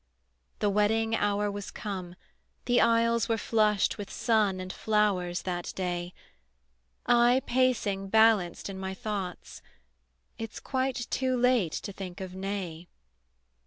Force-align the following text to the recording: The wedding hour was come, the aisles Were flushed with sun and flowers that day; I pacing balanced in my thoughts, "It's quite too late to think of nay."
The 0.57 0.69
wedding 0.71 1.15
hour 1.15 1.51
was 1.51 1.69
come, 1.69 2.15
the 2.65 2.81
aisles 2.81 3.29
Were 3.29 3.37
flushed 3.37 3.99
with 3.99 4.09
sun 4.11 4.59
and 4.59 4.73
flowers 4.73 5.43
that 5.43 5.71
day; 5.75 6.15
I 7.05 7.43
pacing 7.45 8.07
balanced 8.07 8.67
in 8.67 8.79
my 8.79 8.95
thoughts, 8.95 9.61
"It's 10.39 10.59
quite 10.59 11.05
too 11.11 11.37
late 11.37 11.73
to 11.73 11.93
think 11.93 12.19
of 12.19 12.33
nay." 12.33 12.87